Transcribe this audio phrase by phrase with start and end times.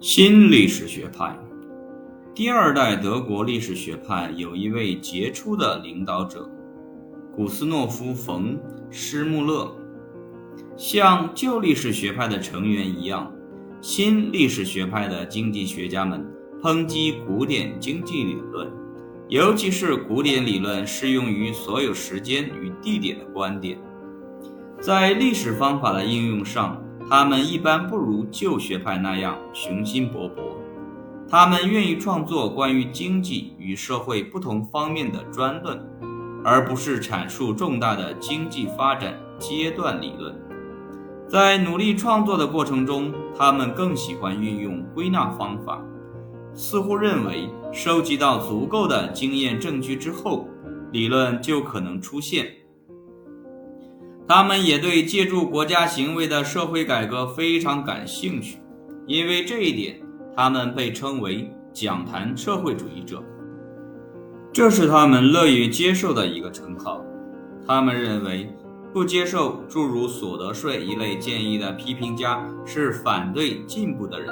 [0.00, 1.36] 新历史学派，
[2.32, 6.48] 第二代德国历史学派有一位杰出的领导者，
[7.34, 8.54] 古斯诺夫·冯·
[8.92, 9.74] 施穆勒。
[10.76, 13.32] 像旧历史学派的成员一样，
[13.80, 16.24] 新历史学派的经济学家们
[16.62, 18.70] 抨击古典经济理论，
[19.28, 23.76] 尤其是古典理论适用于所有时间与地点的观点，
[24.80, 26.80] 在历史方法的应用上。
[27.10, 30.52] 他们一般不如旧学派那样雄心勃勃，
[31.26, 35.80] 他们愿意创作关于经济与社会不同方面的专论，
[36.44, 40.38] 而不是阐述重大的经济发展阶段理论。
[41.26, 45.82] 在努力创作的过程中，他们更喜欢运用归纳方法，
[46.52, 50.46] 似乎认为收集到足够的经验证据之后，
[50.92, 52.48] 理论就可能出现。
[54.28, 58.58] 他们也对借助国家行为的社会改革非常感兴趣，
[59.06, 60.02] 因为这一点，
[60.36, 63.22] 他们被称为“讲坛社会主义者”，
[64.52, 67.02] 这是他们乐于接受的一个称号。
[67.66, 68.54] 他们认为，
[68.92, 74.28] 不接受诸如所得税一类建议的批评家是反对进步的人。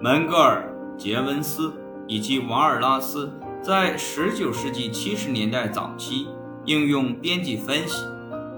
[0.00, 1.70] 门格尔、杰文斯
[2.06, 6.28] 以及瓦尔拉斯在19世纪70年代早期
[6.64, 8.02] 应用编辑分析。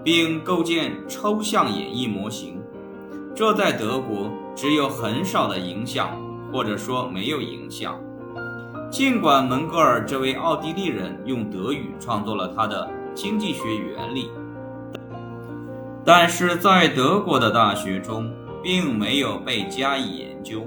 [0.04, 2.62] 并构建抽象演绎模型，
[3.34, 6.10] 这在德国只有很少的影响，
[6.52, 8.00] 或者说没有影响。
[8.90, 14.30] 尽管门格尔这位奥地利人用德语创作了他的经济学原理，
[16.04, 20.66] 但是在德国的大学中并没有被加以研究，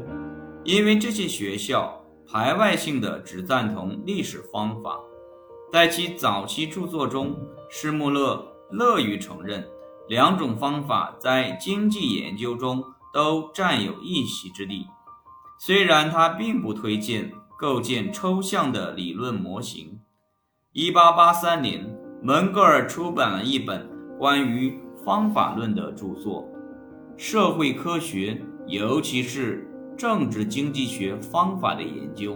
[0.64, 2.00] 因为这些学校
[2.32, 5.00] 排外性的只赞同历史方法。
[5.72, 7.36] 在其早期著作中，
[7.70, 8.46] 施穆勒。
[8.72, 9.68] 乐于承认，
[10.08, 12.84] 两种方法在经济研究中
[13.14, 14.88] 都占有一席之地。
[15.60, 20.00] 虽然他并不推荐构建抽象的理论模型。
[20.74, 26.50] 1883年，门格尔出版了一本关于方法论的著作
[27.22, 29.68] 《社会科学，尤其是
[29.98, 32.34] 政治经济学方法的研究》。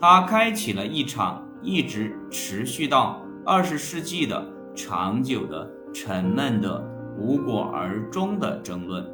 [0.00, 4.55] 他开启了一场一直持续到20世纪的。
[4.76, 6.80] 长久的、沉闷的、
[7.18, 9.04] 无果而终的争论。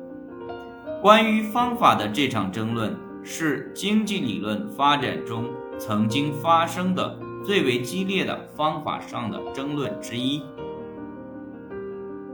[1.00, 10.42] 关于方法的这场争论，是经济理论发展中曾经发生的最为激烈的方法上的争论之一。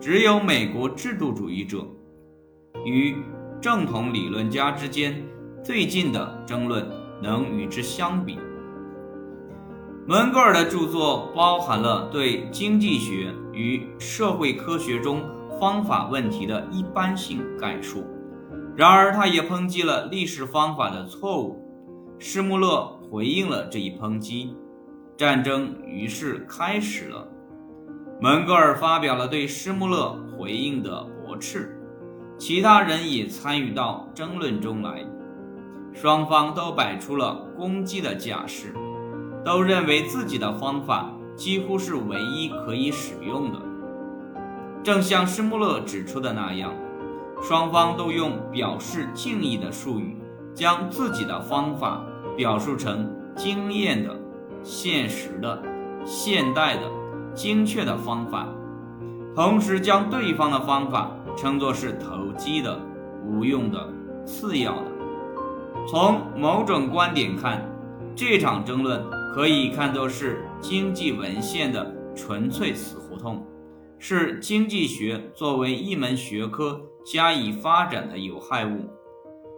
[0.00, 1.86] 只有美国制度主义者
[2.84, 3.16] 与
[3.60, 5.22] 正统理论家之间
[5.62, 6.88] 最近的争论
[7.20, 8.38] 能与之相比。
[10.08, 15.22] 门格尔的著作包含了对经济学与社会科学中
[15.60, 18.06] 方法问题的一般性概述，
[18.74, 21.62] 然而他也抨击了历史方法的错误。
[22.18, 24.56] 施穆勒回应了这一抨击，
[25.14, 27.28] 战争于是开始了。
[28.18, 31.78] 门格尔发表了对施穆勒回应的驳斥，
[32.38, 35.04] 其他人也参与到争论中来，
[35.92, 38.72] 双方都摆出了攻击的架势。
[39.44, 43.58] 都认为自己的方法几乎是唯一可以使用的。
[44.82, 46.72] 正像施穆勒指出的那样，
[47.42, 50.16] 双方都用表示敬意的术语，
[50.54, 52.02] 将自己的方法
[52.36, 54.16] 表述成经验的、
[54.62, 55.62] 现实的、
[56.04, 56.82] 现代的、
[57.34, 58.46] 精确的方法，
[59.34, 62.80] 同时将对方的方法称作是投机的、
[63.24, 63.88] 无用的、
[64.24, 64.86] 次要的。
[65.86, 67.62] 从某种观点看，
[68.16, 69.17] 这场争论。
[69.34, 73.46] 可以看作是经济文献的纯粹死胡同，
[73.98, 78.88] 是经济学作为一门学科加以发展的有害物。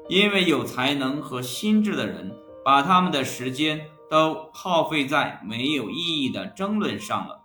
[0.09, 2.33] 因为有才能和心智的人
[2.65, 7.41] 把他们的时间都耗费在没有意义的争论上了。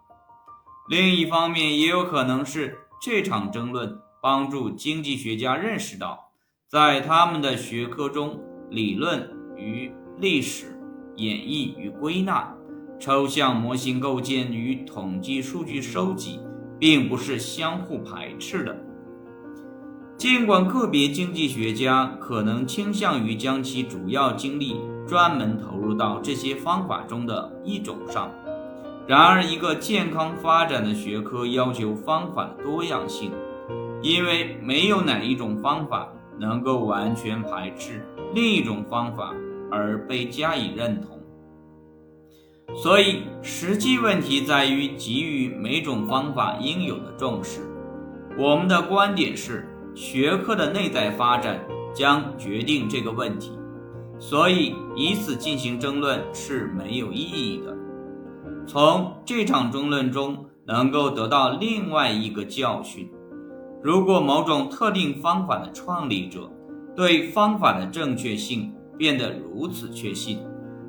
[0.89, 6.31] 另一方面，也有可能是这场争论帮助经济学家认识到，
[6.67, 8.39] 在他们的学科中，
[8.71, 10.74] 理论与历史。
[11.17, 12.53] 演绎与归纳、
[12.99, 16.39] 抽象模型构建与统计数据收集，
[16.79, 18.75] 并不是相互排斥的。
[20.17, 28.31] 尽管个别经济学家可能倾向于将其主要精力专门投入到这些方法中的一种上，
[29.07, 33.31] 然而一个健康发展的学科要求方法的多样性，
[34.01, 36.07] 因为没有哪一种方法
[36.39, 38.01] 能够完全排斥
[38.33, 39.33] 另一种方法。
[39.75, 41.19] 而被加以认同，
[42.77, 47.59] 所以实际问题在于给予每种方法应有的重视。
[48.37, 51.59] 我们的观点是，学科的内在发展
[51.93, 53.51] 将决定这个问题，
[54.17, 57.75] 所以以此进行争论是没有意义的。
[58.65, 63.09] 从这场争论中能够得到另外一个教训：
[63.83, 66.49] 如果某种特定方法的创立者
[66.95, 70.39] 对方法的正确性变得如此确信，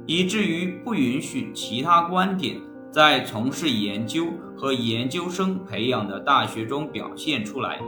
[0.06, 2.60] 以至于不允许其他观点
[2.90, 4.26] 在从事研究
[4.56, 7.80] 和研究生培养的大学中表现出来，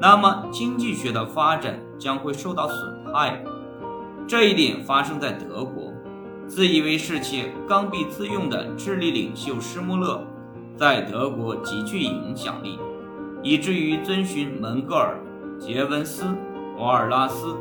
[0.00, 3.42] 那么经济学的发展将会受到损害。
[4.26, 5.92] 这一点发生在德国。
[6.48, 10.24] 自以为是且刚愎自用的智力领袖施穆勒，
[10.76, 12.78] 在德国极具影响力，
[13.42, 15.18] 以至于遵循门格尔、
[15.58, 16.24] 杰文斯、
[16.78, 17.56] 瓦尔拉斯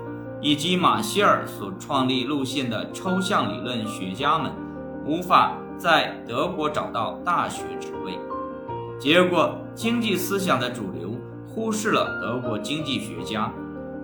[0.45, 4.53] 以及马歇尔所创立路线的抽象理论学家们，
[5.03, 8.13] 无法在德国找到大学职位。
[8.99, 11.15] 结果，经济思想的主流
[11.47, 13.51] 忽视了德国经济学家。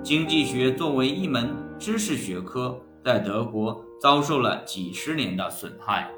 [0.02, 6.10] 经济学作为一门知识学科，在德国遭受了几十年的损害。